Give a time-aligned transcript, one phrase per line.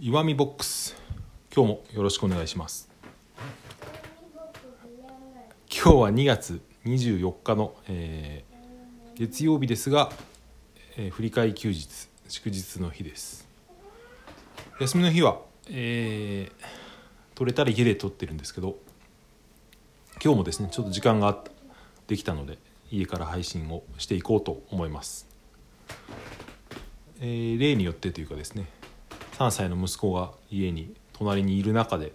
[0.00, 0.94] 岩見ボックス。
[1.52, 2.88] 今日もよろしくお願いします。
[5.68, 10.12] 今日は2月24日の、えー月曜日ですが、
[10.96, 13.48] えー振り替え休日祝日の日です。
[14.78, 16.64] 休みの日は、えー
[17.34, 18.76] 取れたら家で撮ってるんですけど
[20.22, 21.42] 今日もですねちょっと時間が
[22.06, 22.58] できたので
[22.92, 25.28] 家から配信をしていこうと思います、
[27.20, 28.66] えー例によってというかですね
[29.38, 32.10] 3歳の息子が家に隣にいる中で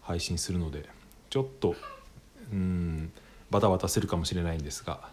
[0.00, 0.88] 配信するので
[1.28, 1.76] ちょっと
[2.50, 3.12] うん
[3.50, 5.10] バタバタするかもしれないんですが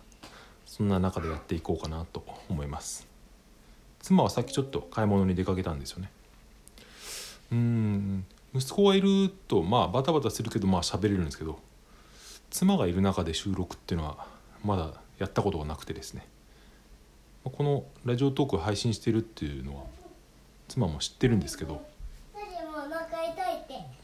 [0.66, 3.06] そんな中でやっていこうかなと思います。
[4.00, 6.10] 妻はさっきちょっと買い物に出かけたんですよね。
[7.52, 11.60] うん息子がいるとまあバタバタするけどまあ喋れるんですけど
[12.50, 14.26] 妻がいる中で収録っていうのは
[14.64, 16.26] まだやったことがなくてですね。
[17.44, 19.84] このラジオトークを配信してるっていうのは
[20.72, 21.86] 妻も知ってるんですけど。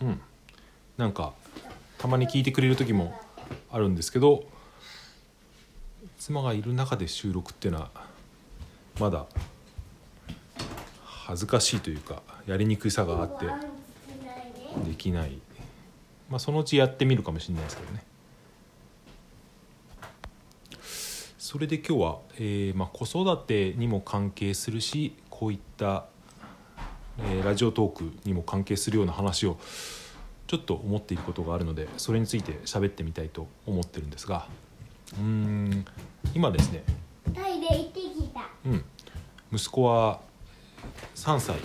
[0.01, 0.21] うん。
[0.97, 1.33] なんか
[1.97, 3.17] たまに聞いてくれる時も
[3.71, 4.43] あるんですけど
[6.19, 7.91] 妻がいる中で収録っていうのは
[8.99, 9.27] まだ
[11.03, 13.45] 恥ずかしいというかやりにくさがあって
[14.89, 15.39] できない。
[16.29, 18.03] まあそのうちやってみるかもしれないですけどね。
[21.37, 26.07] それで今日は、えーまあ、子育てにも関係するしこういった、
[27.19, 29.57] えーラジオトークにも関係するような話を
[30.47, 34.47] ちょっと思っていることがあるのでそれについて喋ってみたいと思ってるんですが
[35.13, 35.85] うーん
[36.33, 36.83] 今ですね
[37.33, 38.41] トイレ行ってきた。
[38.65, 38.83] うん、
[39.51, 40.21] 息子は
[41.15, 41.57] 3歳。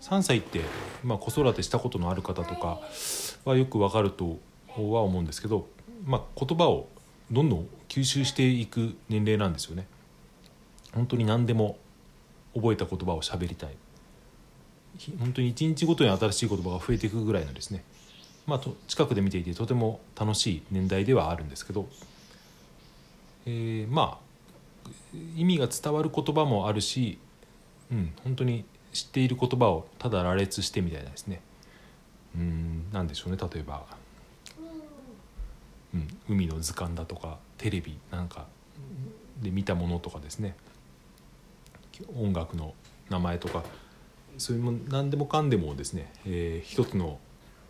[0.00, 0.60] 3歳って、
[1.04, 2.80] まあ、子育てしたことのある方とか
[3.44, 4.38] はよくわかると
[4.76, 5.68] は思うんですけど、
[6.04, 6.88] まあ、言葉を
[7.30, 9.86] どんどん吸収していく年齢なんですよね。
[10.92, 11.78] 本当に何でも
[12.54, 13.70] 覚えた言葉を喋りたい。
[13.70, 13.76] ひ
[15.18, 17.82] 本当に一日ごとに新しい言葉が増えていくぐらいのですね、
[18.46, 21.88] まあ、と近くで見ていてとても楽しい年代ではあるんですけど、
[23.46, 24.32] えーまあ
[25.36, 27.18] 意味が伝わる言葉もあるし、
[27.90, 31.40] うん、本当に知っている言葉をただ羅列してみたいなですね。
[32.36, 33.84] うんなんでしょうね例えば、
[35.94, 38.46] うん、海の図鑑だとかテレビなんか
[39.42, 40.56] で見たものとかですね。
[42.16, 42.74] 音楽の
[43.10, 43.62] 名前とか
[44.38, 47.18] そういうも何でもかんでもですね、えー一つの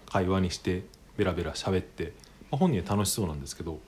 [0.07, 0.85] 会話にして
[1.17, 2.13] ベラベラ喋って、
[2.51, 3.81] まあ、本人は楽しそうなんですけど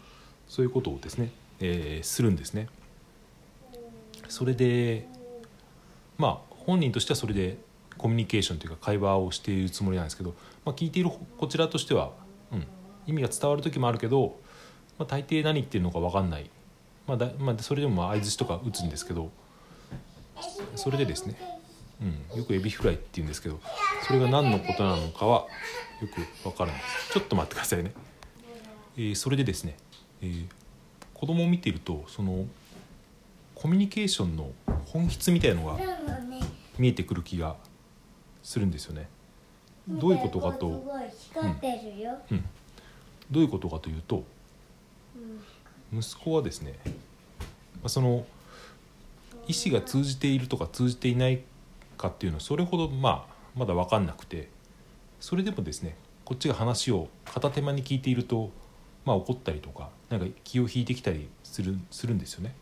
[0.49, 1.31] そういうことをですね、
[1.61, 2.69] えーするんですね。
[4.29, 5.07] それで
[6.19, 7.59] まあ本人としてはそれで
[7.99, 12.12] コミュニケーションというか会話をしているつもりなんですけど、まあ、聞いているこちらとしては、
[12.53, 12.67] うん、
[13.06, 14.37] 意味が伝わる時もあるけど、
[14.99, 16.51] まあ、大抵何言ってるのか分かんない、
[17.06, 19.31] まあだまあ、それでも相づちとか打つんですけど
[20.75, 21.37] それでですね、
[22.03, 23.60] うん、よくエビフライって言うんですけど
[24.06, 25.47] それが何のことなのかは
[26.03, 27.93] よく分からないですちょっと待ってくださいね。
[28.97, 29.77] えーそれでですね、
[30.22, 30.47] えー
[31.15, 32.44] 子供を見ているとその
[33.55, 34.50] コミュニケーションの
[34.87, 35.78] 本質みたいのが。
[36.78, 37.56] 見えてくる気が
[38.43, 39.09] するんですよね。
[39.88, 40.82] どういうことかと
[41.16, 42.19] すごい光ってるよ。
[43.31, 44.25] どういうことかというと
[45.93, 46.91] うん息子はですねま
[47.84, 48.26] あその
[49.47, 51.43] 意思が通じているとか通じていない
[52.04, 54.48] かっていうのはそれほどまあまだ分かんなくて
[55.20, 58.50] それでもですねこっちが話を片手間に聞いていると
[59.04, 62.54] まあ怒ったりとかなんか気を引いてきたりするするんですよね。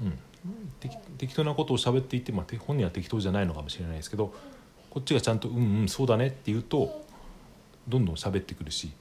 [0.00, 0.18] うん、
[1.18, 4.32] 適当なことを喋っていて、まあ、本人は適当じゃないのかもしれないですけど
[4.90, 7.02] こっちがちゃんと「うんうんそうだね」って言うと
[7.88, 8.92] どんどん喋ってくるし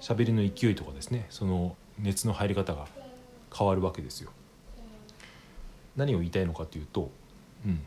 [0.00, 2.86] 喋りの勢いとかですねその熱の入り方が
[3.52, 4.30] 変わるわけですよ。
[5.96, 7.10] 何を言いたいのかというと、
[7.64, 7.80] うん、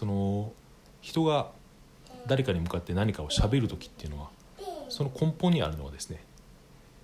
[0.00, 0.50] その
[1.02, 1.50] 人が
[2.26, 4.30] 誰かに向かって何かを喋る時っていうのは
[4.88, 6.24] その根本にあるのはですね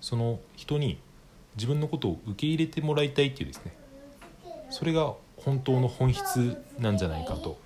[0.01, 0.97] その人に
[1.57, 3.77] 自分のことを受け入れてもらいたいっていうですね
[4.71, 7.59] それが本当の本質なんじゃないかと。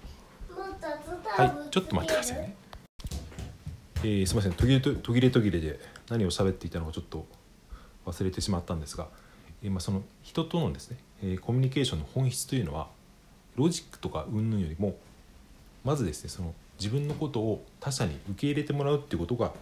[1.27, 2.55] はいちょっと待ってくださいね、
[4.03, 4.51] えーすみません。
[4.51, 5.79] 途切れ途切れ途切れで
[6.09, 7.25] 何を喋っていたのかちょっと
[8.05, 9.07] 忘れてしまったんですが、
[9.63, 12.89] えーまあ、その人とのですね、えーコミュニケーションの本質というのは
[13.55, 14.97] ロジックとか云々よりも
[15.83, 19.53] まずですねその自分のことを他者に受け入れてもらうっていうことが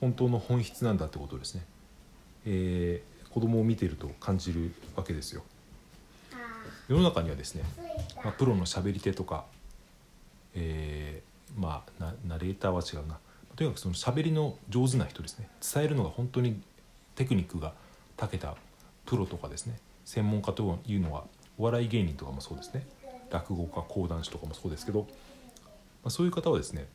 [0.00, 1.64] 本当の本質なんだってことですね、
[2.46, 5.42] えー子供を見てると感じるわけですよ。
[6.88, 7.64] 世の中にはですね
[8.24, 9.44] まあ、プロの喋り手とか、
[10.54, 13.18] えーまあナナレーターは違うな。
[13.54, 15.50] とにかくその喋りの上手な人ですね。
[15.60, 16.62] 伝えるのが本当に
[17.14, 17.74] テクニックが
[18.16, 18.56] 長けた
[19.04, 21.24] プロとかですね専門家というのは
[21.58, 22.86] お笑い芸人とかもそうですね。
[23.30, 25.06] 落語家講談師とかもそうですけど
[26.06, 26.86] あ、そういう方はですね、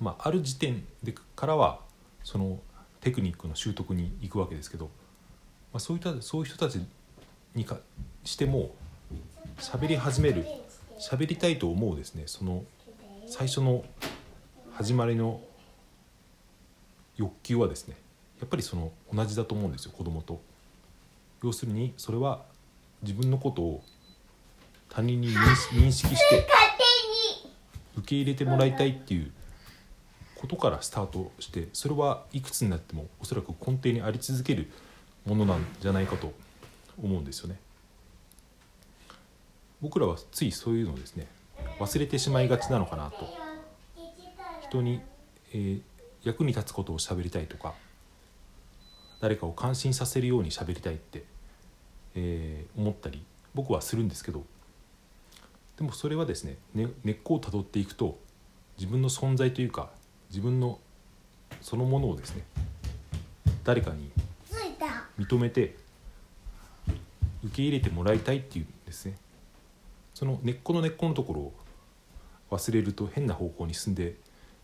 [0.00, 1.80] まあ、ある時点でからは
[2.24, 2.58] その
[3.00, 4.90] テクニックの習得に行くわけですけど、ま
[5.74, 6.84] あ、そういったそういう人たち
[7.54, 7.78] にか
[8.24, 8.74] しても
[9.58, 10.44] 喋り始める
[10.98, 12.64] 喋りたいと思うですねその
[13.26, 13.84] 最初の
[14.72, 15.40] 始まりの
[17.16, 17.96] 欲求はですね
[18.40, 20.40] やっぱりその同じだと思うんですよ子供と。
[21.42, 22.42] 要するにそれは
[23.02, 23.84] 自分のことを
[24.90, 26.46] 他人に認識して
[27.96, 29.30] 受け入れてもらいたいっていう
[30.34, 34.70] ことからスタートしてそれはいくつになってもおそらく根底にあり続ける
[35.26, 36.32] ものなんじゃないかと
[37.02, 37.58] 思うんですよね。
[39.80, 41.26] 僕らはついそういうのをですね
[41.78, 43.28] 忘れてしまいがちなのかなと
[44.68, 45.00] 人に、
[45.52, 45.80] えー
[46.22, 47.72] 役に立つことを喋りたいとか
[49.22, 51.24] 誰かを感心させるように喋りたいって、
[52.14, 54.44] えー思ったり僕はするんですけど
[55.80, 58.18] でもそれはですねね根っこをたどっていくと
[58.76, 59.88] 自分の存在というか
[60.28, 60.78] 自分の
[61.62, 62.44] そのものをですね
[63.64, 64.10] 誰かに
[65.18, 65.76] 認めて
[67.42, 69.16] 受け入れてもらいたいっていうんですね。
[70.12, 71.52] その根っこの根っこのところを
[72.50, 74.16] 忘れると変な方向に進んで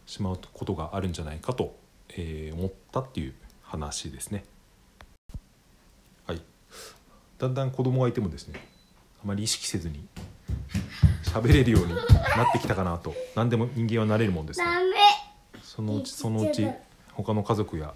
[0.04, 1.78] しまうことがあるんじゃないかと、
[2.10, 4.44] えー思ったっていう話ですね。
[6.26, 6.42] はい。
[7.38, 8.60] だんだん子供がいてもですね
[9.24, 10.06] あまり意識せずに
[11.40, 13.14] 喋れるようになってきたかなと。
[13.34, 14.64] 何でも人間はなれるもんですね。
[14.64, 14.96] ダメ。
[15.62, 16.66] そのうちそのうち
[17.12, 17.92] 他の家族や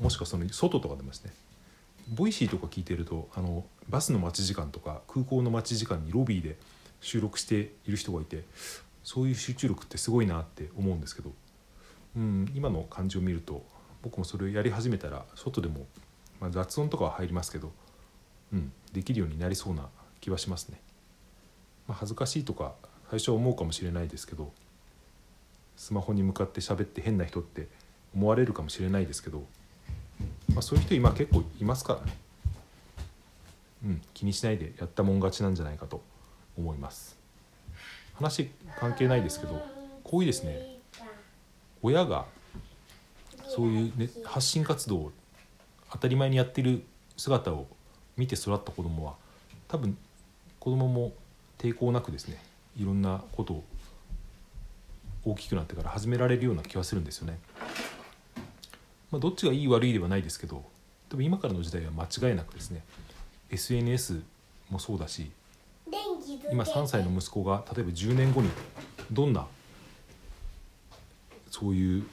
[0.00, 1.32] もしくはその外とかでもですね。
[2.08, 6.56] ボイシーとか聞いてるとあのバスの待ち時間とか空港の待ち時間にロビーで
[7.00, 8.44] 収録している人がいて
[9.02, 11.32] そういう集中力ってすごいなって思うんですけど、
[12.16, 13.64] うん、今の感じを見ると
[14.02, 15.86] 僕もそれをやり始めたら外でも、
[16.40, 17.72] まあ、雑音とかは入りますけど、
[18.52, 19.88] うん、できるようになりそうな
[20.20, 20.78] 気はしますね。
[21.88, 22.74] まあ、恥ずかしいとか
[23.10, 24.52] 最初は思うかもしれないですけど
[25.76, 27.68] スマホに向かって喋って変な人って
[28.14, 29.44] 思われるかもしれないですけど、
[30.54, 32.16] まあ、そういう人今結構いますからね、
[33.84, 36.02] うん、気にしないでやったもん勝ちなんじゃないかと
[36.56, 37.18] 思います。
[38.14, 38.48] 話
[38.78, 39.60] 関係ないですけど
[40.04, 40.78] こういうですね。
[41.82, 42.24] 親が
[43.48, 45.12] そういう、ね、発信活動を
[45.90, 46.82] 当たり前にやってる
[47.16, 47.66] 姿を
[48.16, 49.14] 見て育った子供は
[49.68, 49.96] 多分
[50.60, 51.12] 子供も
[51.58, 52.42] 抵抗なくですね
[52.76, 53.64] いろんなことを
[55.24, 57.38] 大きくなってから始められるような気はするんですよね。
[59.10, 60.64] まあ、どっちがいい悪いではないですけど
[61.08, 62.82] 多分今からの時代は間違いなくですね
[63.50, 64.22] SNS
[64.70, 65.30] もそうだし
[66.50, 68.50] 今3歳の息子が例えば10年後に
[69.12, 69.46] どんな
[71.48, 72.04] そういう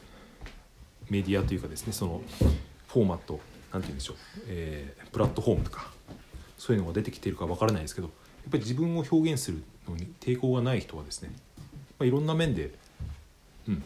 [1.09, 2.21] メディアというかですねその
[2.87, 3.39] フォーマット
[3.73, 4.17] なんて言うんでしょう、
[4.47, 5.91] えープラットフォームとか
[6.57, 8.09] そういうのが出てきているかわからないですけど
[8.49, 11.29] ぱり自分を表現するのに抵抗がない人はですね、
[11.99, 12.71] まあ、いろんな面で、
[13.67, 13.83] うん、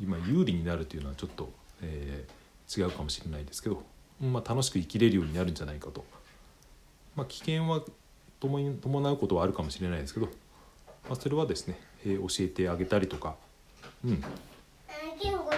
[0.00, 1.50] 今有利になるというのはちょっと、
[1.82, 2.32] えー
[2.74, 3.82] 違うかもしれないですけど、
[4.22, 6.04] うんまあ、楽しく生きれるようになるんじゃないかと。
[7.14, 7.82] まあ、危険は
[8.40, 10.26] 伴うことはあるかもしれないですけど、
[11.06, 13.36] まあ、それはですね、えー教えてあげたりとか、
[14.04, 14.24] うん、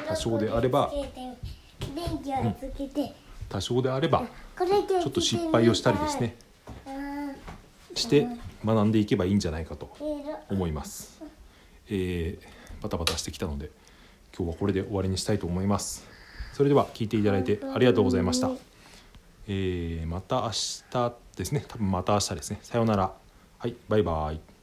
[0.08, 3.14] 多少であれば電気をつけて、
[3.49, 4.26] 多少であれば
[4.58, 6.35] ちょっと失敗をしたりですね
[7.94, 8.26] して
[8.64, 9.96] 学んでいけばいいんじゃないかと
[10.49, 11.22] 思います、
[11.89, 13.70] えーバタバタしてきたので
[14.36, 16.06] 今日はこれで終わりにしたいと思います。
[16.53, 18.51] それでは聞いていただいてありがとうございました、
[19.48, 20.51] えーまた明
[20.91, 21.65] 日ですね。
[21.67, 22.58] 多分また明日ですね。
[22.63, 23.13] さようなら。
[23.58, 24.54] はいバイバイ